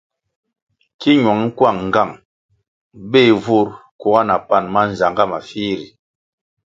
Ki 0.99 1.11
ñuăng 1.23 1.45
kuang 1.57 1.79
nğang 1.89 2.13
béh 3.11 3.31
vur 3.43 3.67
kuga 3.99 4.21
na 4.27 4.35
pan 4.47 4.65
mánzangá 4.73 5.23
mafih 5.31 5.73
ri. 5.79 5.87